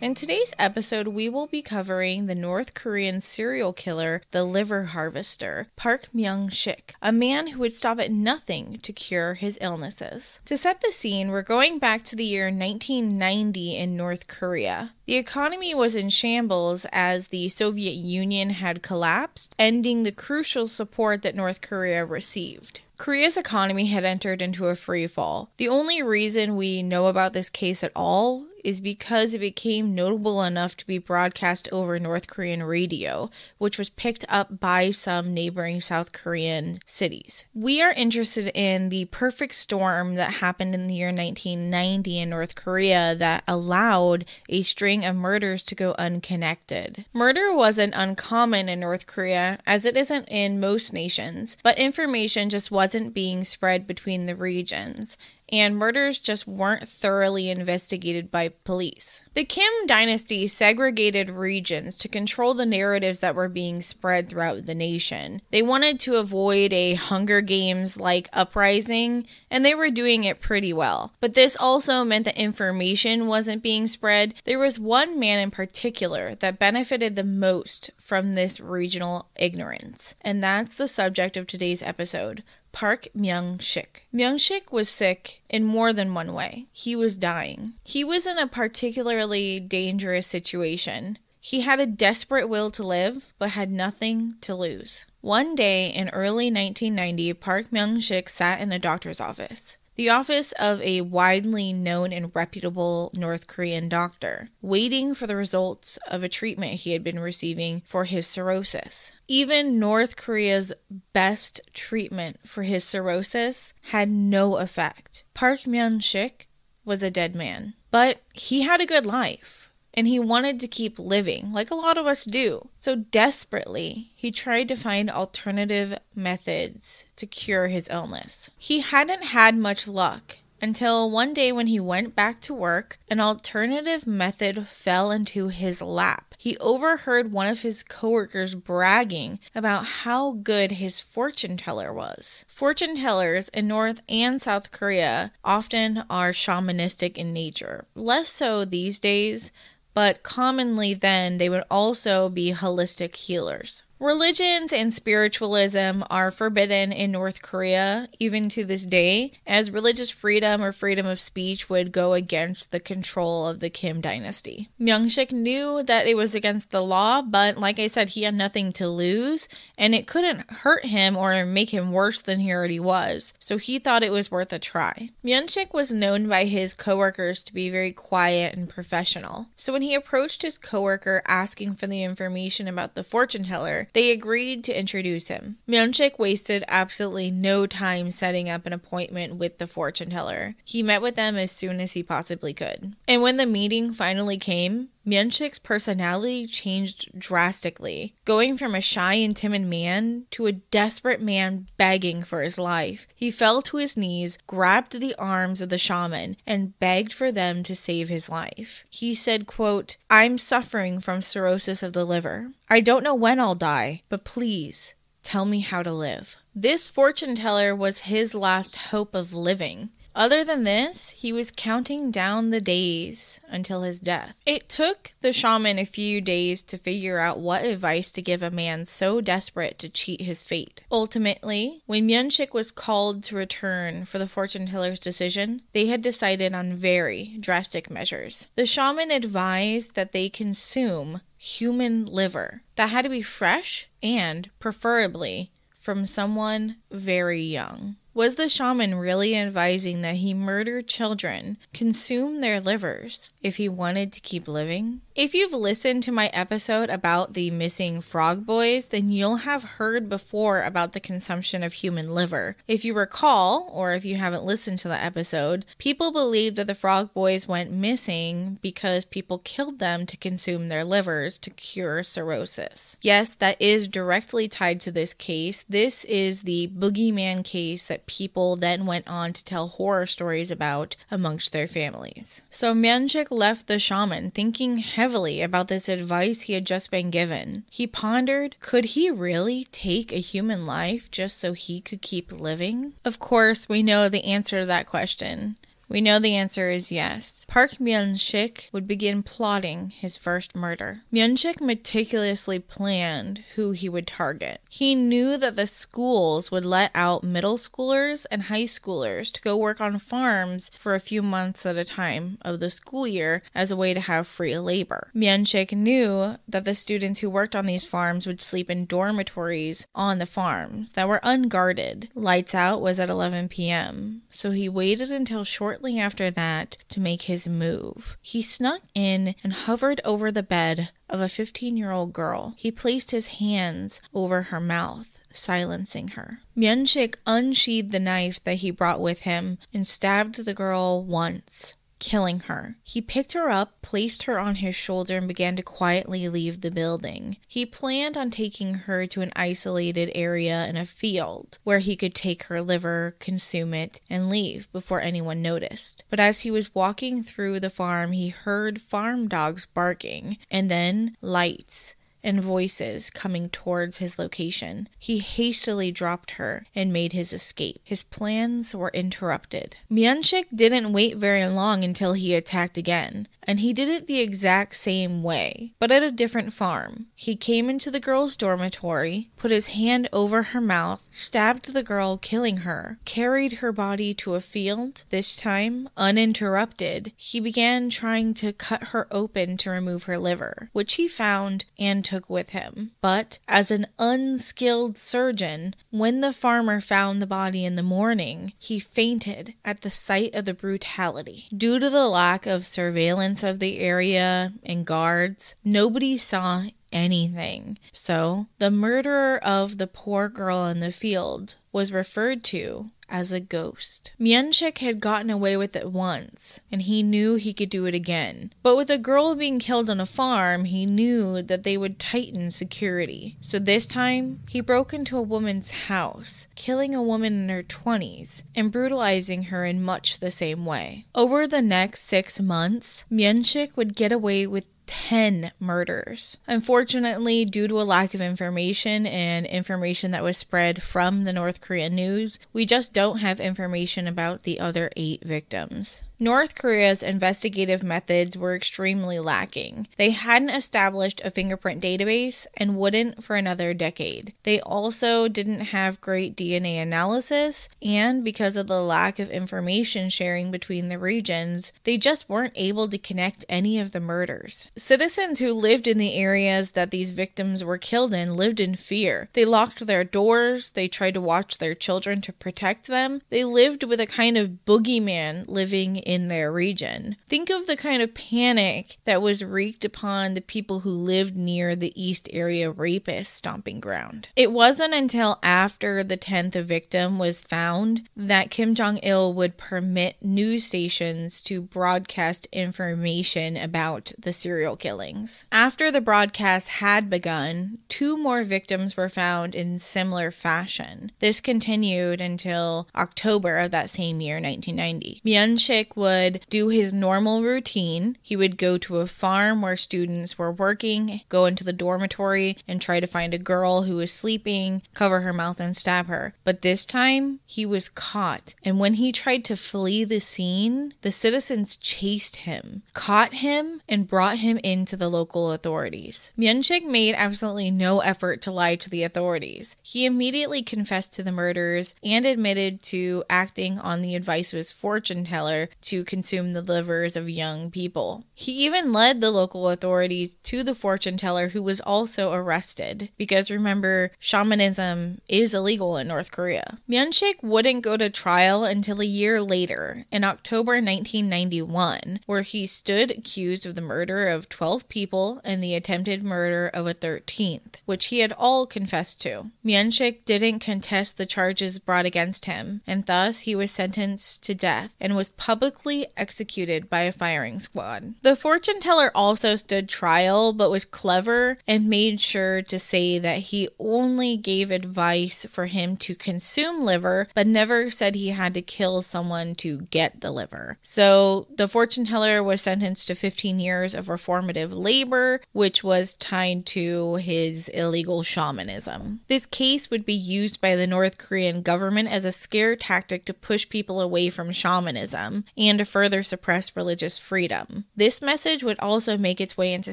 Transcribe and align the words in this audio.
In 0.00 0.14
today's 0.14 0.54
episode, 0.60 1.08
we 1.08 1.28
will 1.28 1.48
be 1.48 1.60
covering 1.60 2.26
the 2.26 2.34
North 2.36 2.72
Korean 2.72 3.20
serial 3.20 3.72
killer, 3.72 4.22
the 4.30 4.44
liver 4.44 4.84
harvester, 4.84 5.66
Park 5.74 6.06
Myung 6.14 6.50
Shik, 6.50 6.94
a 7.02 7.10
man 7.10 7.48
who 7.48 7.58
would 7.58 7.74
stop 7.74 7.98
at 7.98 8.12
nothing 8.12 8.78
to 8.84 8.92
cure 8.92 9.34
his 9.34 9.58
illnesses. 9.60 10.38
To 10.44 10.56
set 10.56 10.82
the 10.82 10.92
scene, 10.92 11.30
we're 11.30 11.42
going 11.42 11.80
back 11.80 12.04
to 12.04 12.16
the 12.16 12.24
year 12.24 12.44
1990 12.44 13.76
in 13.76 13.96
North 13.96 14.28
Korea. 14.28 14.92
The 15.06 15.16
economy 15.16 15.74
was 15.74 15.96
in 15.96 16.10
shambles 16.10 16.86
as 16.92 17.28
the 17.28 17.48
Soviet 17.48 17.94
Union 17.94 18.50
had 18.50 18.84
collapsed, 18.84 19.56
ending 19.58 20.04
the 20.04 20.12
crucial 20.12 20.68
support 20.68 21.22
that 21.22 21.34
North 21.34 21.60
Korea 21.60 22.04
received. 22.04 22.82
Korea's 22.98 23.36
economy 23.36 23.86
had 23.86 24.04
entered 24.04 24.42
into 24.42 24.66
a 24.66 24.76
free 24.76 25.06
fall. 25.06 25.50
The 25.56 25.68
only 25.68 26.02
reason 26.02 26.56
we 26.56 26.82
know 26.82 27.06
about 27.06 27.32
this 27.32 27.48
case 27.48 27.84
at 27.84 27.92
all 27.94 28.46
is 28.64 28.80
because 28.80 29.34
it 29.34 29.40
became 29.40 29.94
notable 29.94 30.42
enough 30.42 30.76
to 30.76 30.86
be 30.86 30.98
broadcast 30.98 31.68
over 31.72 31.98
North 31.98 32.26
Korean 32.26 32.62
radio, 32.62 33.30
which 33.58 33.78
was 33.78 33.90
picked 33.90 34.24
up 34.28 34.60
by 34.60 34.90
some 34.90 35.34
neighboring 35.34 35.80
South 35.80 36.12
Korean 36.12 36.80
cities. 36.86 37.46
We 37.54 37.82
are 37.82 37.92
interested 37.92 38.50
in 38.54 38.88
the 38.88 39.06
perfect 39.06 39.54
storm 39.54 40.14
that 40.16 40.34
happened 40.34 40.74
in 40.74 40.86
the 40.86 40.94
year 40.94 41.08
1990 41.08 42.18
in 42.18 42.30
North 42.30 42.54
Korea 42.54 43.14
that 43.16 43.44
allowed 43.46 44.24
a 44.48 44.62
string 44.62 45.04
of 45.04 45.16
murders 45.16 45.64
to 45.64 45.74
go 45.74 45.94
unconnected. 45.98 47.04
Murder 47.12 47.54
wasn't 47.54 47.94
uncommon 47.96 48.68
in 48.68 48.80
North 48.80 49.06
Korea, 49.06 49.58
as 49.66 49.86
it 49.86 49.96
isn't 49.96 50.28
in 50.28 50.60
most 50.60 50.92
nations, 50.92 51.56
but 51.62 51.78
information 51.78 52.50
just 52.50 52.70
wasn't 52.70 53.14
being 53.14 53.44
spread 53.44 53.86
between 53.86 54.26
the 54.26 54.36
regions 54.36 55.16
and 55.50 55.76
murders 55.76 56.18
just 56.18 56.46
weren't 56.46 56.88
thoroughly 56.88 57.50
investigated 57.50 58.30
by 58.30 58.48
police. 58.48 59.22
The 59.34 59.44
Kim 59.44 59.72
dynasty 59.86 60.46
segregated 60.48 61.30
regions 61.30 61.96
to 61.98 62.08
control 62.08 62.54
the 62.54 62.66
narratives 62.66 63.20
that 63.20 63.34
were 63.34 63.48
being 63.48 63.80
spread 63.80 64.28
throughout 64.28 64.66
the 64.66 64.74
nation. 64.74 65.42
They 65.50 65.62
wanted 65.62 66.00
to 66.00 66.16
avoid 66.16 66.72
a 66.72 66.94
Hunger 66.94 67.40
Games 67.40 67.96
like 67.96 68.28
uprising, 68.32 69.26
and 69.50 69.64
they 69.64 69.74
were 69.74 69.90
doing 69.90 70.24
it 70.24 70.40
pretty 70.40 70.72
well. 70.72 71.12
But 71.20 71.34
this 71.34 71.56
also 71.56 72.04
meant 72.04 72.24
that 72.24 72.38
information 72.38 73.26
wasn't 73.26 73.62
being 73.62 73.86
spread. 73.86 74.34
There 74.44 74.58
was 74.58 74.78
one 74.78 75.18
man 75.18 75.38
in 75.38 75.50
particular 75.50 76.34
that 76.36 76.58
benefited 76.58 77.16
the 77.16 77.24
most 77.24 77.90
from 78.08 78.34
this 78.34 78.58
regional 78.58 79.28
ignorance, 79.36 80.14
and 80.22 80.42
that's 80.42 80.74
the 80.74 80.88
subject 80.88 81.36
of 81.36 81.46
today's 81.46 81.82
episode 81.82 82.42
Park 82.72 83.06
Myung 83.14 83.58
Shik. 83.58 84.06
Myung 84.14 84.36
Shik 84.36 84.72
was 84.72 84.88
sick 84.88 85.42
in 85.50 85.62
more 85.62 85.92
than 85.92 86.14
one 86.14 86.32
way. 86.32 86.68
He 86.72 86.96
was 86.96 87.18
dying. 87.18 87.74
He 87.84 88.04
was 88.04 88.26
in 88.26 88.38
a 88.38 88.46
particularly 88.46 89.60
dangerous 89.60 90.26
situation. 90.26 91.18
He 91.38 91.60
had 91.60 91.80
a 91.80 91.86
desperate 91.86 92.48
will 92.48 92.70
to 92.70 92.82
live, 92.82 93.26
but 93.38 93.50
had 93.50 93.70
nothing 93.70 94.36
to 94.40 94.54
lose. 94.54 95.04
One 95.20 95.54
day 95.54 95.88
in 95.88 96.08
early 96.08 96.46
1990, 96.46 97.34
Park 97.34 97.66
Myung 97.70 97.98
Shik 97.98 98.30
sat 98.30 98.58
in 98.60 98.72
a 98.72 98.78
doctor's 98.78 99.20
office 99.20 99.76
the 99.98 100.08
office 100.08 100.52
of 100.52 100.80
a 100.80 101.00
widely 101.00 101.72
known 101.72 102.12
and 102.12 102.30
reputable 102.32 103.10
North 103.14 103.48
Korean 103.48 103.88
doctor, 103.88 104.48
waiting 104.62 105.12
for 105.12 105.26
the 105.26 105.34
results 105.34 105.98
of 106.06 106.22
a 106.22 106.28
treatment 106.28 106.74
he 106.74 106.92
had 106.92 107.02
been 107.02 107.18
receiving 107.18 107.82
for 107.84 108.04
his 108.04 108.24
cirrhosis. 108.24 109.10
Even 109.26 109.80
North 109.80 110.16
Korea's 110.16 110.72
best 111.12 111.60
treatment 111.74 112.38
for 112.46 112.62
his 112.62 112.84
cirrhosis 112.84 113.74
had 113.90 114.08
no 114.08 114.58
effect. 114.58 115.24
Park 115.34 115.62
Myung 115.62 115.98
Shik 115.98 116.46
was 116.84 117.02
a 117.02 117.10
dead 117.10 117.34
man, 117.34 117.74
but 117.90 118.22
he 118.32 118.62
had 118.62 118.80
a 118.80 118.86
good 118.86 119.04
life 119.04 119.67
and 119.98 120.06
he 120.06 120.20
wanted 120.20 120.60
to 120.60 120.68
keep 120.68 120.96
living, 120.96 121.52
like 121.52 121.72
a 121.72 121.74
lot 121.74 121.98
of 121.98 122.06
us 122.06 122.24
do. 122.24 122.68
So 122.78 122.94
desperately, 122.94 124.12
he 124.14 124.30
tried 124.30 124.68
to 124.68 124.76
find 124.76 125.10
alternative 125.10 125.98
methods 126.14 127.04
to 127.16 127.26
cure 127.26 127.66
his 127.66 127.88
illness. 127.90 128.48
He 128.56 128.78
hadn't 128.78 129.24
had 129.24 129.56
much 129.56 129.88
luck 129.88 130.36
until 130.60 131.10
one 131.10 131.34
day 131.34 131.52
when 131.52 131.66
he 131.66 131.80
went 131.80 132.14
back 132.14 132.40
to 132.42 132.54
work, 132.54 132.98
an 133.10 133.20
alternative 133.20 134.06
method 134.06 134.66
fell 134.68 135.10
into 135.10 135.48
his 135.48 135.80
lap. 135.80 136.34
He 136.38 136.56
overheard 136.58 137.32
one 137.32 137.46
of 137.46 137.62
his 137.62 137.82
coworkers 137.82 138.54
bragging 138.54 139.40
about 139.54 139.84
how 139.86 140.32
good 140.32 140.72
his 140.72 141.00
fortune 141.00 141.56
teller 141.56 141.92
was. 141.92 142.44
Fortune 142.46 142.96
tellers 142.96 143.48
in 143.50 143.66
North 143.66 144.00
and 144.08 144.40
South 144.40 144.70
Korea 144.70 145.32
often 145.44 146.04
are 146.08 146.30
shamanistic 146.30 147.16
in 147.16 147.32
nature. 147.32 147.86
Less 147.94 148.28
so 148.28 148.64
these 148.64 148.98
days, 148.98 149.52
but 149.98 150.22
commonly 150.22 150.94
then 150.94 151.38
they 151.38 151.48
would 151.48 151.64
also 151.68 152.28
be 152.28 152.52
holistic 152.52 153.16
healers. 153.16 153.82
Religions 154.00 154.72
and 154.72 154.94
spiritualism 154.94 156.02
are 156.08 156.30
forbidden 156.30 156.92
in 156.92 157.10
North 157.10 157.42
Korea 157.42 158.08
even 158.20 158.48
to 158.50 158.64
this 158.64 158.86
day, 158.86 159.32
as 159.44 159.72
religious 159.72 160.08
freedom 160.08 160.62
or 160.62 160.70
freedom 160.70 161.04
of 161.04 161.18
speech 161.18 161.68
would 161.68 161.90
go 161.90 162.12
against 162.12 162.70
the 162.70 162.78
control 162.78 163.48
of 163.48 163.58
the 163.58 163.68
Kim 163.70 164.00
dynasty. 164.00 164.68
Myung-shik 164.80 165.32
knew 165.32 165.82
that 165.82 166.06
it 166.06 166.16
was 166.16 166.36
against 166.36 166.70
the 166.70 166.80
law, 166.80 167.22
but 167.22 167.58
like 167.58 167.80
I 167.80 167.88
said, 167.88 168.10
he 168.10 168.22
had 168.22 168.36
nothing 168.36 168.72
to 168.74 168.86
lose, 168.86 169.48
and 169.76 169.96
it 169.96 170.06
couldn't 170.06 170.48
hurt 170.48 170.84
him 170.84 171.16
or 171.16 171.44
make 171.44 171.70
him 171.70 171.90
worse 171.90 172.20
than 172.20 172.38
he 172.38 172.52
already 172.52 172.78
was, 172.78 173.34
so 173.40 173.56
he 173.56 173.80
thought 173.80 174.04
it 174.04 174.12
was 174.12 174.30
worth 174.30 174.52
a 174.52 174.60
try. 174.60 175.10
Myung-shik 175.24 175.74
was 175.74 175.90
known 175.90 176.28
by 176.28 176.44
his 176.44 176.72
coworkers 176.72 177.42
to 177.42 177.52
be 177.52 177.68
very 177.68 177.90
quiet 177.90 178.54
and 178.54 178.68
professional, 178.68 179.48
so 179.56 179.72
when 179.72 179.82
he 179.82 179.94
approached 179.94 180.42
his 180.42 180.56
coworker 180.56 181.20
asking 181.26 181.74
for 181.74 181.88
the 181.88 182.04
information 182.04 182.68
about 182.68 182.94
the 182.94 183.02
fortune 183.02 183.42
teller, 183.42 183.87
they 183.92 184.10
agreed 184.10 184.64
to 184.64 184.78
introduce 184.78 185.28
him. 185.28 185.58
Myung-shik 185.68 186.18
wasted 186.18 186.64
absolutely 186.68 187.30
no 187.30 187.66
time 187.66 188.10
setting 188.10 188.48
up 188.48 188.66
an 188.66 188.72
appointment 188.72 189.36
with 189.36 189.58
the 189.58 189.66
fortune 189.66 190.10
teller. 190.10 190.54
He 190.64 190.82
met 190.82 191.02
with 191.02 191.16
them 191.16 191.36
as 191.36 191.52
soon 191.52 191.80
as 191.80 191.92
he 191.92 192.02
possibly 192.02 192.52
could. 192.54 192.94
And 193.06 193.22
when 193.22 193.36
the 193.36 193.46
meeting 193.46 193.92
finally 193.92 194.36
came, 194.38 194.88
Myung-shik's 195.08 195.58
personality 195.58 196.46
changed 196.46 197.18
drastically, 197.18 198.14
going 198.26 198.58
from 198.58 198.74
a 198.74 198.80
shy 198.82 199.14
and 199.14 199.34
timid 199.34 199.62
man 199.62 200.26
to 200.32 200.44
a 200.44 200.52
desperate 200.52 201.22
man 201.22 201.66
begging 201.78 202.22
for 202.22 202.42
his 202.42 202.58
life. 202.58 203.06
He 203.14 203.30
fell 203.30 203.62
to 203.62 203.78
his 203.78 203.96
knees, 203.96 204.36
grabbed 204.46 205.00
the 205.00 205.14
arms 205.14 205.62
of 205.62 205.70
the 205.70 205.78
shaman, 205.78 206.36
and 206.46 206.78
begged 206.78 207.12
for 207.12 207.32
them 207.32 207.62
to 207.62 207.74
save 207.74 208.10
his 208.10 208.28
life. 208.28 208.84
He 208.90 209.14
said, 209.14 209.46
quote, 209.46 209.96
I'm 210.10 210.36
suffering 210.36 211.00
from 211.00 211.22
cirrhosis 211.22 211.82
of 211.82 211.94
the 211.94 212.04
liver. 212.04 212.52
I 212.68 212.80
don't 212.80 213.02
know 213.02 213.14
when 213.14 213.40
I'll 213.40 213.54
die, 213.54 214.02
but 214.10 214.24
please 214.24 214.94
tell 215.22 215.46
me 215.46 215.60
how 215.60 215.82
to 215.82 215.92
live. 215.92 216.36
This 216.54 216.88
fortune 216.88 217.34
teller 217.34 217.74
was 217.74 218.00
his 218.00 218.34
last 218.34 218.76
hope 218.76 219.14
of 219.14 219.32
living. 219.32 219.90
Other 220.18 220.42
than 220.42 220.64
this, 220.64 221.10
he 221.10 221.32
was 221.32 221.52
counting 221.54 222.10
down 222.10 222.50
the 222.50 222.60
days 222.60 223.40
until 223.48 223.82
his 223.82 224.00
death. 224.00 224.36
It 224.44 224.68
took 224.68 225.12
the 225.20 225.32
shaman 225.32 225.78
a 225.78 225.84
few 225.84 226.20
days 226.20 226.60
to 226.62 226.76
figure 226.76 227.20
out 227.20 227.38
what 227.38 227.64
advice 227.64 228.10
to 228.10 228.20
give 228.20 228.42
a 228.42 228.50
man 228.50 228.84
so 228.84 229.20
desperate 229.20 229.78
to 229.78 229.88
cheat 229.88 230.22
his 230.22 230.42
fate. 230.42 230.82
Ultimately, 230.90 231.84
when 231.86 232.08
Myung-shik 232.08 232.52
was 232.52 232.72
called 232.72 233.22
to 233.24 233.36
return 233.36 234.06
for 234.06 234.18
the 234.18 234.26
fortune 234.26 234.66
teller's 234.66 234.98
decision, 234.98 235.62
they 235.72 235.86
had 235.86 236.02
decided 236.02 236.52
on 236.52 236.74
very 236.74 237.36
drastic 237.38 237.88
measures. 237.88 238.48
The 238.56 238.66
shaman 238.66 239.12
advised 239.12 239.94
that 239.94 240.10
they 240.10 240.28
consume 240.28 241.20
human 241.36 242.06
liver 242.06 242.62
that 242.74 242.90
had 242.90 243.02
to 243.02 243.08
be 243.08 243.22
fresh 243.22 243.88
and 244.02 244.50
preferably 244.58 245.52
from 245.78 246.04
someone 246.04 246.74
very 246.90 247.40
young. 247.40 247.94
Was 248.18 248.34
the 248.34 248.48
shaman 248.48 248.96
really 248.96 249.36
advising 249.36 250.00
that 250.00 250.16
he 250.16 250.34
murder 250.34 250.82
children, 250.82 251.56
consume 251.72 252.40
their 252.40 252.60
livers, 252.60 253.30
if 253.44 253.58
he 253.58 253.68
wanted 253.68 254.12
to 254.12 254.20
keep 254.20 254.48
living? 254.48 255.02
If 255.14 255.34
you've 255.34 255.52
listened 255.52 256.02
to 256.04 256.12
my 256.12 256.26
episode 256.28 256.90
about 256.90 257.34
the 257.34 257.52
missing 257.52 258.00
frog 258.00 258.44
boys, 258.44 258.86
then 258.86 259.10
you'll 259.10 259.36
have 259.38 259.62
heard 259.62 260.08
before 260.08 260.62
about 260.62 260.94
the 260.94 261.00
consumption 261.00 261.62
of 261.62 261.74
human 261.74 262.10
liver. 262.10 262.56
If 262.66 262.84
you 262.84 262.92
recall, 262.92 263.70
or 263.72 263.92
if 263.92 264.04
you 264.04 264.16
haven't 264.16 264.44
listened 264.44 264.78
to 264.78 264.88
the 264.88 265.00
episode, 265.00 265.64
people 265.78 266.12
believe 266.12 266.56
that 266.56 266.66
the 266.66 266.74
frog 266.74 267.14
boys 267.14 267.46
went 267.46 267.70
missing 267.70 268.58
because 268.62 269.04
people 269.04 269.38
killed 269.38 269.78
them 269.78 270.06
to 270.06 270.16
consume 270.16 270.68
their 270.68 270.84
livers 270.84 271.38
to 271.38 271.50
cure 271.50 272.02
cirrhosis. 272.02 272.96
Yes, 273.00 273.34
that 273.34 273.60
is 273.62 273.86
directly 273.86 274.48
tied 274.48 274.80
to 274.80 274.90
this 274.90 275.14
case. 275.14 275.64
This 275.68 276.04
is 276.06 276.42
the 276.42 276.66
boogeyman 276.76 277.44
case 277.44 277.84
that 277.84 278.06
people 278.08 278.56
then 278.56 278.86
went 278.86 279.06
on 279.06 279.32
to 279.32 279.44
tell 279.44 279.68
horror 279.68 280.06
stories 280.06 280.50
about 280.50 280.96
amongst 281.10 281.52
their 281.52 281.68
families. 281.68 282.42
So 282.50 282.74
Myung-shik 282.74 283.30
left 283.30 283.68
the 283.68 283.78
shaman 283.78 284.32
thinking 284.32 284.78
heavily 284.78 285.40
about 285.40 285.68
this 285.68 285.88
advice 285.88 286.42
he 286.42 286.54
had 286.54 286.66
just 286.66 286.90
been 286.90 287.10
given. 287.10 287.64
He 287.70 287.86
pondered 287.86 288.56
could 288.60 288.86
he 288.86 289.10
really 289.10 289.68
take 289.70 290.12
a 290.12 290.16
human 290.16 290.66
life 290.66 291.10
just 291.10 291.38
so 291.38 291.52
he 291.52 291.80
could 291.80 292.02
keep 292.02 292.32
living? 292.32 292.94
Of 293.04 293.18
course, 293.18 293.68
we 293.68 293.82
know 293.82 294.08
the 294.08 294.24
answer 294.24 294.60
to 294.60 294.66
that 294.66 294.86
question. 294.86 295.56
We 295.90 296.02
know 296.02 296.18
the 296.18 296.36
answer 296.36 296.70
is 296.70 296.92
yes. 296.92 297.46
Park 297.48 297.72
Myung-shik 297.80 298.70
would 298.72 298.86
begin 298.86 299.22
plotting 299.22 299.88
his 299.88 300.18
first 300.18 300.54
murder. 300.54 301.00
Myung-shik 301.10 301.62
meticulously 301.62 302.58
planned 302.58 303.42
who 303.54 303.70
he 303.70 303.88
would 303.88 304.06
target. 304.06 304.60
He 304.68 304.94
knew 304.94 305.38
that 305.38 305.56
the 305.56 305.66
schools 305.66 306.50
would 306.50 306.66
let 306.66 306.90
out 306.94 307.24
middle 307.24 307.56
schoolers 307.56 308.26
and 308.30 308.42
high 308.42 308.64
schoolers 308.64 309.32
to 309.32 309.40
go 309.40 309.56
work 309.56 309.80
on 309.80 309.98
farms 309.98 310.70
for 310.76 310.94
a 310.94 311.00
few 311.00 311.22
months 311.22 311.64
at 311.64 311.76
a 311.76 311.86
time 311.86 312.36
of 312.42 312.60
the 312.60 312.68
school 312.68 313.06
year 313.06 313.42
as 313.54 313.70
a 313.70 313.76
way 313.76 313.94
to 313.94 314.00
have 314.00 314.26
free 314.26 314.58
labor. 314.58 315.10
Myung-shik 315.14 315.72
knew 315.72 316.36
that 316.46 316.66
the 316.66 316.74
students 316.74 317.20
who 317.20 317.30
worked 317.30 317.56
on 317.56 317.64
these 317.64 317.86
farms 317.86 318.26
would 318.26 318.42
sleep 318.42 318.68
in 318.68 318.84
dormitories 318.84 319.86
on 319.94 320.18
the 320.18 320.26
farms 320.26 320.92
that 320.92 321.08
were 321.08 321.20
unguarded. 321.22 322.10
Lights 322.14 322.54
out 322.54 322.82
was 322.82 323.00
at 323.00 323.08
11 323.08 323.48
p.m., 323.48 324.20
so 324.28 324.50
he 324.50 324.68
waited 324.68 325.10
until 325.10 325.44
shortly 325.44 325.77
after 325.86 326.30
that 326.30 326.76
to 326.90 327.00
make 327.00 327.22
his 327.22 327.48
move. 327.48 328.16
He 328.20 328.42
snuck 328.42 328.82
in 328.94 329.34
and 329.44 329.52
hovered 329.52 330.00
over 330.04 330.30
the 330.30 330.42
bed 330.42 330.90
of 331.08 331.20
a 331.20 331.28
15 331.28 331.76
year 331.76 331.90
old 331.90 332.12
girl. 332.12 332.54
He 332.56 332.70
placed 332.70 333.12
his 333.12 333.28
hands 333.28 334.00
over 334.12 334.42
her 334.42 334.60
mouth 334.60 335.18
silencing 335.32 336.08
her. 336.08 336.40
Myung-shik 336.56 337.16
unsheathed 337.26 337.92
the 337.92 338.00
knife 338.00 338.42
that 338.44 338.56
he 338.56 338.70
brought 338.70 339.00
with 339.00 339.20
him 339.20 339.58
and 339.72 339.86
stabbed 339.86 340.44
the 340.44 340.54
girl 340.54 341.02
once 341.04 341.74
killing 341.98 342.40
her. 342.40 342.76
He 342.82 343.00
picked 343.00 343.32
her 343.32 343.50
up, 343.50 343.80
placed 343.82 344.24
her 344.24 344.38
on 344.38 344.56
his 344.56 344.74
shoulder, 344.74 345.16
and 345.16 345.28
began 345.28 345.56
to 345.56 345.62
quietly 345.62 346.28
leave 346.28 346.60
the 346.60 346.70
building. 346.70 347.36
He 347.46 347.66
planned 347.66 348.16
on 348.16 348.30
taking 348.30 348.74
her 348.74 349.06
to 349.06 349.20
an 349.20 349.32
isolated 349.36 350.10
area 350.14 350.66
in 350.66 350.76
a 350.76 350.84
field 350.84 351.58
where 351.64 351.80
he 351.80 351.96
could 351.96 352.14
take 352.14 352.44
her 352.44 352.62
liver, 352.62 353.16
consume 353.18 353.74
it, 353.74 354.00
and 354.08 354.28
leave 354.28 354.70
before 354.72 355.00
anyone 355.00 355.42
noticed. 355.42 356.04
But 356.08 356.20
as 356.20 356.40
he 356.40 356.50
was 356.50 356.74
walking 356.74 357.22
through 357.22 357.60
the 357.60 357.70
farm, 357.70 358.12
he 358.12 358.28
heard 358.28 358.80
farm 358.80 359.28
dogs 359.28 359.66
barking 359.66 360.38
and 360.50 360.70
then 360.70 361.16
lights 361.20 361.94
and 362.22 362.42
voices 362.42 363.10
coming 363.10 363.48
towards 363.48 363.98
his 363.98 364.18
location. 364.18 364.88
He 364.98 365.18
hastily 365.18 365.90
dropped 365.90 366.32
her 366.32 366.66
and 366.74 366.92
made 366.92 367.12
his 367.12 367.32
escape. 367.32 367.80
His 367.84 368.02
plans 368.02 368.74
were 368.74 368.90
interrupted. 368.94 369.76
Myung-shik 369.90 370.46
didn't 370.54 370.92
wait 370.92 371.16
very 371.16 371.46
long 371.46 371.84
until 371.84 372.12
he 372.12 372.34
attacked 372.34 372.78
again 372.78 373.28
and 373.48 373.60
he 373.60 373.72
did 373.72 373.88
it 373.88 374.06
the 374.06 374.20
exact 374.20 374.76
same 374.76 375.22
way, 375.22 375.72
but 375.78 375.90
at 375.90 376.02
a 376.02 376.12
different 376.12 376.52
farm. 376.52 377.06
He 377.16 377.34
came 377.34 377.70
into 377.70 377.90
the 377.90 377.98
girl's 377.98 378.36
dormitory, 378.36 379.30
put 379.38 379.50
his 379.50 379.68
hand 379.68 380.06
over 380.12 380.42
her 380.42 380.60
mouth, 380.60 381.06
stabbed 381.10 381.72
the 381.72 381.82
girl, 381.82 382.18
killing 382.18 382.58
her, 382.58 382.98
carried 383.06 383.54
her 383.54 383.72
body 383.72 384.12
to 384.14 384.34
a 384.34 384.42
field. 384.42 385.04
This 385.08 385.34
time, 385.34 385.88
uninterrupted, 385.96 387.12
he 387.16 387.40
began 387.40 387.88
trying 387.88 388.34
to 388.34 388.52
cut 388.52 388.88
her 388.88 389.08
open 389.10 389.56
to 389.58 389.70
remove 389.70 390.02
her 390.02 390.18
liver, 390.18 390.68
which 390.74 390.94
he 390.94 391.08
found 391.08 391.64
and 391.78 392.04
took 392.04 392.28
with 392.28 392.50
him. 392.50 392.90
But 393.00 393.38
as 393.48 393.70
an 393.70 393.86
unskilled 393.98 394.98
surgeon, 394.98 395.74
when 395.88 396.20
the 396.20 396.34
farmer 396.34 396.82
found 396.82 397.22
the 397.22 397.26
body 397.26 397.64
in 397.64 397.76
the 397.76 397.82
morning, 397.82 398.52
he 398.58 398.78
fainted 398.78 399.54
at 399.64 399.80
the 399.80 399.90
sight 399.90 400.34
of 400.34 400.44
the 400.44 400.52
brutality. 400.52 401.46
Due 401.56 401.78
to 401.78 401.88
the 401.88 402.08
lack 402.08 402.46
of 402.46 402.66
surveillance 402.66 403.37
of 403.42 403.58
the 403.58 403.78
area 403.78 404.52
and 404.62 404.86
guards. 404.86 405.54
Nobody 405.64 406.16
saw 406.16 406.64
anything. 406.92 407.78
So, 407.92 408.46
the 408.58 408.70
murderer 408.70 409.38
of 409.44 409.78
the 409.78 409.86
poor 409.86 410.28
girl 410.28 410.66
in 410.66 410.80
the 410.80 410.92
field 410.92 411.56
was 411.72 411.92
referred 411.92 412.44
to 412.44 412.90
as 413.08 413.32
a 413.32 413.40
ghost. 413.40 414.12
Myung-shik 414.20 414.78
had 414.78 415.00
gotten 415.00 415.30
away 415.30 415.56
with 415.56 415.74
it 415.74 415.90
once, 415.90 416.60
and 416.70 416.82
he 416.82 417.02
knew 417.02 417.36
he 417.36 417.54
could 417.54 417.70
do 417.70 417.86
it 417.86 417.94
again. 417.94 418.52
But 418.62 418.76
with 418.76 418.90
a 418.90 418.98
girl 418.98 419.34
being 419.34 419.58
killed 419.58 419.88
on 419.88 420.00
a 420.00 420.06
farm, 420.06 420.66
he 420.66 420.84
knew 420.84 421.42
that 421.42 421.62
they 421.62 421.76
would 421.76 421.98
tighten 421.98 422.50
security. 422.50 423.38
So 423.40 423.58
this 423.58 423.86
time, 423.86 424.40
he 424.48 424.60
broke 424.60 424.92
into 424.92 425.16
a 425.16 425.22
woman's 425.22 425.70
house, 425.70 426.48
killing 426.54 426.94
a 426.94 427.02
woman 427.02 427.44
in 427.44 427.48
her 427.48 427.62
20s 427.62 428.42
and 428.54 428.70
brutalizing 428.70 429.44
her 429.44 429.64
in 429.64 429.82
much 429.82 430.18
the 430.18 430.30
same 430.30 430.66
way. 430.66 431.06
Over 431.14 431.46
the 431.46 431.62
next 431.62 432.02
six 432.02 432.40
months, 432.40 433.04
Myung-shik 433.10 433.76
would 433.76 433.96
get 433.96 434.12
away 434.12 434.46
with 434.46 434.66
10 434.88 435.52
murders. 435.60 436.36
Unfortunately, 436.46 437.44
due 437.44 437.68
to 437.68 437.80
a 437.80 437.84
lack 437.84 438.14
of 438.14 438.20
information 438.20 439.06
and 439.06 439.46
information 439.46 440.10
that 440.10 440.24
was 440.24 440.36
spread 440.36 440.82
from 440.82 441.22
the 441.24 441.32
North 441.32 441.60
Korean 441.60 441.94
news, 441.94 442.40
we 442.52 442.66
just 442.66 442.92
don't 442.92 443.18
have 443.18 443.38
information 443.38 444.08
about 444.08 444.42
the 444.42 444.58
other 444.58 444.90
eight 444.96 445.22
victims. 445.22 446.02
North 446.20 446.56
Korea's 446.56 447.00
investigative 447.00 447.84
methods 447.84 448.36
were 448.36 448.56
extremely 448.56 449.20
lacking. 449.20 449.86
They 449.98 450.10
hadn't 450.10 450.50
established 450.50 451.20
a 451.24 451.30
fingerprint 451.30 451.80
database 451.80 452.44
and 452.56 452.76
wouldn't 452.76 453.22
for 453.22 453.36
another 453.36 453.72
decade. 453.72 454.34
They 454.42 454.60
also 454.60 455.28
didn't 455.28 455.60
have 455.60 456.00
great 456.00 456.36
DNA 456.36 456.82
analysis, 456.82 457.68
and 457.80 458.24
because 458.24 458.56
of 458.56 458.66
the 458.66 458.82
lack 458.82 459.20
of 459.20 459.30
information 459.30 460.08
sharing 460.08 460.50
between 460.50 460.88
the 460.88 460.98
regions, 460.98 461.70
they 461.84 461.96
just 461.96 462.28
weren't 462.28 462.52
able 462.56 462.88
to 462.88 462.98
connect 462.98 463.44
any 463.48 463.78
of 463.78 463.92
the 463.92 464.00
murders. 464.00 464.66
Citizens 464.76 465.38
who 465.38 465.52
lived 465.54 465.86
in 465.86 465.98
the 465.98 466.14
areas 466.16 466.72
that 466.72 466.90
these 466.90 467.12
victims 467.12 467.62
were 467.62 467.78
killed 467.78 468.12
in 468.12 468.36
lived 468.36 468.58
in 468.58 468.74
fear. 468.74 469.28
They 469.34 469.44
locked 469.44 469.86
their 469.86 470.02
doors, 470.02 470.70
they 470.70 470.88
tried 470.88 471.14
to 471.14 471.20
watch 471.20 471.58
their 471.58 471.76
children 471.76 472.20
to 472.22 472.32
protect 472.32 472.88
them, 472.88 473.20
they 473.28 473.44
lived 473.44 473.84
with 473.84 474.00
a 474.00 474.06
kind 474.06 474.36
of 474.36 474.64
boogeyman 474.66 475.44
living 475.46 476.02
in 476.08 476.28
their 476.28 476.50
region. 476.50 477.16
Think 477.28 477.50
of 477.50 477.66
the 477.66 477.76
kind 477.76 478.00
of 478.00 478.14
panic 478.14 478.96
that 479.04 479.20
was 479.20 479.44
wreaked 479.44 479.84
upon 479.84 480.32
the 480.32 480.40
people 480.40 480.80
who 480.80 480.90
lived 480.90 481.36
near 481.36 481.76
the 481.76 481.92
East 482.02 482.30
Area 482.32 482.70
rapist 482.70 483.34
stomping 483.34 483.78
ground. 483.78 484.30
It 484.34 484.50
wasn't 484.50 484.94
until 484.94 485.38
after 485.42 486.02
the 486.02 486.16
10th 486.16 486.60
victim 486.64 487.18
was 487.18 487.42
found 487.42 488.08
that 488.16 488.50
Kim 488.50 488.74
Jong 488.74 488.98
il 489.02 489.34
would 489.34 489.58
permit 489.58 490.16
news 490.22 490.64
stations 490.64 491.42
to 491.42 491.60
broadcast 491.60 492.48
information 492.52 493.58
about 493.58 494.12
the 494.18 494.32
serial 494.32 494.76
killings. 494.76 495.44
After 495.52 495.90
the 495.90 496.00
broadcast 496.00 496.68
had 496.68 497.10
begun, 497.10 497.80
two 497.90 498.16
more 498.16 498.44
victims 498.44 498.96
were 498.96 499.10
found 499.10 499.54
in 499.54 499.78
similar 499.78 500.30
fashion. 500.30 501.12
This 501.18 501.42
continued 501.42 502.22
until 502.22 502.88
October 502.96 503.58
of 503.58 503.72
that 503.72 503.90
same 503.90 504.22
year, 504.22 504.36
1990. 504.36 505.20
Myung-shik 505.22 505.97
would 505.98 506.40
do 506.48 506.68
his 506.68 506.94
normal 506.94 507.42
routine. 507.42 508.16
He 508.22 508.36
would 508.36 508.56
go 508.56 508.78
to 508.78 508.98
a 508.98 509.06
farm 509.06 509.60
where 509.60 509.76
students 509.76 510.38
were 510.38 510.50
working, 510.50 511.20
go 511.28 511.44
into 511.44 511.64
the 511.64 511.72
dormitory, 511.72 512.56
and 512.66 512.80
try 512.80 513.00
to 513.00 513.06
find 513.06 513.34
a 513.34 513.38
girl 513.38 513.82
who 513.82 513.96
was 513.96 514.12
sleeping, 514.12 514.82
cover 514.94 515.20
her 515.20 515.32
mouth, 515.32 515.60
and 515.60 515.76
stab 515.76 516.06
her. 516.06 516.34
But 516.44 516.62
this 516.62 516.86
time, 516.86 517.40
he 517.44 517.66
was 517.66 517.88
caught. 517.88 518.54
And 518.64 518.78
when 518.78 518.94
he 518.94 519.12
tried 519.12 519.44
to 519.46 519.56
flee 519.56 520.04
the 520.04 520.20
scene, 520.20 520.94
the 521.02 521.10
citizens 521.10 521.76
chased 521.76 522.36
him, 522.36 522.82
caught 522.94 523.34
him, 523.34 523.82
and 523.88 524.08
brought 524.08 524.38
him 524.38 524.58
into 524.58 524.96
the 524.96 525.08
local 525.08 525.52
authorities. 525.52 526.30
Myung-shik 526.38 526.84
made 526.84 527.14
absolutely 527.16 527.70
no 527.70 528.00
effort 528.00 528.40
to 528.42 528.52
lie 528.52 528.76
to 528.76 528.88
the 528.88 529.02
authorities. 529.02 529.76
He 529.82 530.06
immediately 530.06 530.62
confessed 530.62 531.12
to 531.14 531.22
the 531.22 531.32
murders 531.32 531.94
and 532.04 532.24
admitted 532.24 532.82
to 532.84 533.24
acting 533.28 533.78
on 533.78 534.02
the 534.02 534.14
advice 534.14 534.52
of 534.52 534.58
his 534.58 534.70
fortune 534.70 535.24
teller 535.24 535.68
to 535.88 536.04
consume 536.04 536.52
the 536.52 536.60
livers 536.60 537.16
of 537.16 537.30
young 537.30 537.70
people. 537.70 538.24
He 538.34 538.52
even 538.66 538.92
led 538.92 539.22
the 539.22 539.30
local 539.30 539.70
authorities 539.70 540.34
to 540.44 540.62
the 540.62 540.74
fortune 540.74 541.16
teller 541.16 541.48
who 541.48 541.62
was 541.62 541.80
also 541.80 542.32
arrested 542.32 543.08
because 543.16 543.50
remember, 543.50 544.10
shamanism 544.18 545.22
is 545.28 545.54
illegal 545.54 545.96
in 545.96 546.08
North 546.08 546.30
Korea. 546.30 546.78
Myung-shik 546.88 547.42
wouldn't 547.42 547.82
go 547.82 547.96
to 547.96 548.10
trial 548.10 548.64
until 548.64 549.00
a 549.00 549.06
year 549.06 549.40
later, 549.40 550.04
in 550.12 550.24
October 550.24 550.72
1991, 550.72 552.20
where 552.26 552.42
he 552.42 552.66
stood 552.66 553.10
accused 553.10 553.64
of 553.64 553.74
the 553.74 553.80
murder 553.80 554.28
of 554.28 554.50
12 554.50 554.88
people 554.90 555.40
and 555.42 555.64
the 555.64 555.74
attempted 555.74 556.22
murder 556.22 556.68
of 556.68 556.86
a 556.86 556.92
13th, 556.92 557.76
which 557.86 558.06
he 558.06 558.18
had 558.18 558.32
all 558.34 558.66
confessed 558.66 559.22
to. 559.22 559.50
Myung-shik 559.64 560.26
didn't 560.26 560.58
contest 560.58 561.16
the 561.16 561.24
charges 561.24 561.78
brought 561.78 562.04
against 562.04 562.44
him, 562.44 562.82
and 562.86 563.06
thus 563.06 563.40
he 563.40 563.54
was 563.54 563.70
sentenced 563.70 564.42
to 564.42 564.54
death 564.54 564.96
and 565.00 565.16
was 565.16 565.30
publicly 565.30 565.77
executed 566.16 566.90
by 566.90 567.02
a 567.02 567.12
firing 567.12 567.60
squad. 567.60 568.14
The 568.22 568.36
fortune 568.36 568.80
teller 568.80 569.10
also 569.14 569.56
stood 569.56 569.88
trial 569.88 570.52
but 570.52 570.70
was 570.70 570.84
clever 570.84 571.58
and 571.66 571.88
made 571.88 572.20
sure 572.20 572.62
to 572.62 572.78
say 572.78 573.18
that 573.18 573.38
he 573.38 573.68
only 573.78 574.36
gave 574.36 574.70
advice 574.70 575.44
for 575.46 575.66
him 575.66 575.96
to 575.98 576.14
consume 576.14 576.82
liver 576.82 577.28
but 577.34 577.46
never 577.46 577.90
said 577.90 578.14
he 578.14 578.28
had 578.28 578.54
to 578.54 578.62
kill 578.62 579.02
someone 579.02 579.54
to 579.56 579.80
get 579.90 580.20
the 580.20 580.30
liver. 580.30 580.78
So 580.82 581.46
the 581.56 581.68
fortune 581.68 582.04
teller 582.04 582.42
was 582.42 582.62
sentenced 582.62 583.06
to 583.08 583.14
15 583.14 583.60
years 583.60 583.94
of 583.94 584.06
reformative 584.06 584.72
labor, 584.72 585.40
which 585.52 585.84
was 585.84 586.14
tied 586.14 586.66
to 586.66 587.16
his 587.16 587.68
illegal 587.68 588.22
shamanism. 588.22 589.20
This 589.28 589.46
case 589.46 589.90
would 589.90 590.04
be 590.04 590.14
used 590.14 590.60
by 590.60 590.76
the 590.76 590.86
North 590.86 591.18
Korean 591.18 591.62
government 591.62 592.08
as 592.08 592.24
a 592.24 592.32
scare 592.32 592.76
tactic 592.76 593.24
to 593.26 593.34
push 593.34 593.68
people 593.68 594.00
away 594.00 594.30
from 594.30 594.52
shamanism 594.52 595.44
and 595.68 595.78
to 595.78 595.84
further 595.84 596.22
suppress 596.22 596.76
religious 596.76 597.18
freedom. 597.18 597.84
This 597.96 598.22
message 598.22 598.62
would 598.62 598.78
also 598.80 599.18
make 599.18 599.40
its 599.40 599.56
way 599.56 599.72
into 599.72 599.92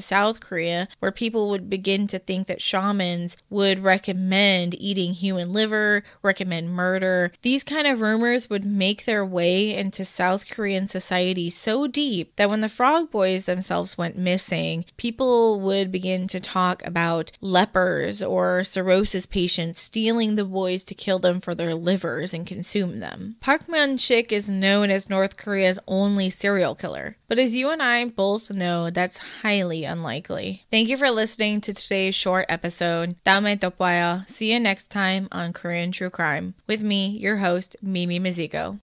South 0.00 0.40
Korea, 0.40 0.88
where 1.00 1.12
people 1.12 1.50
would 1.50 1.68
begin 1.68 2.06
to 2.08 2.18
think 2.18 2.46
that 2.46 2.62
shamans 2.62 3.36
would 3.50 3.80
recommend 3.80 4.74
eating 4.80 5.12
human 5.12 5.52
liver, 5.52 6.02
recommend 6.22 6.70
murder. 6.70 7.32
These 7.42 7.64
kind 7.64 7.86
of 7.86 8.00
rumors 8.00 8.48
would 8.50 8.64
make 8.64 9.04
their 9.04 9.24
way 9.24 9.74
into 9.74 10.04
South 10.04 10.48
Korean 10.48 10.86
society 10.86 11.50
so 11.50 11.86
deep 11.86 12.34
that 12.36 12.50
when 12.50 12.60
the 12.60 12.68
Frog 12.68 13.10
Boys 13.10 13.44
themselves 13.44 13.98
went 13.98 14.16
missing, 14.16 14.84
people 14.96 15.60
would 15.60 15.92
begin 15.92 16.26
to 16.28 16.40
talk 16.40 16.84
about 16.84 17.32
lepers 17.40 18.22
or 18.22 18.64
cirrhosis 18.64 19.26
patients 19.26 19.80
stealing 19.80 20.34
the 20.34 20.44
boys 20.44 20.84
to 20.84 20.94
kill 20.94 21.18
them 21.18 21.40
for 21.40 21.54
their 21.54 21.74
livers 21.74 22.32
and 22.32 22.46
consume 22.46 23.00
them. 23.00 23.36
Park 23.40 23.66
Myung 23.66 23.94
Shik 23.94 24.32
is 24.32 24.50
known 24.50 24.90
as 24.90 25.08
North 25.08 25.36
Korea's 25.56 25.78
only 25.88 26.28
serial 26.28 26.74
killer. 26.74 27.16
But 27.28 27.38
as 27.38 27.56
you 27.56 27.70
and 27.70 27.82
I 27.82 28.04
both 28.04 28.50
know, 28.50 28.90
that's 28.90 29.16
highly 29.40 29.84
unlikely. 29.84 30.66
Thank 30.70 30.90
you 30.90 30.98
for 30.98 31.10
listening 31.10 31.62
to 31.62 31.72
today's 31.72 32.14
short 32.14 32.44
episode. 32.50 33.16
Dame 33.24 33.56
Topaya. 33.56 34.28
See 34.28 34.52
you 34.52 34.60
next 34.60 34.88
time 34.88 35.28
on 35.32 35.54
Korean 35.54 35.92
True 35.92 36.10
Crime 36.10 36.52
with 36.66 36.82
me, 36.82 37.06
your 37.08 37.38
host, 37.38 37.74
Mimi 37.80 38.20
Mizuko. 38.20 38.74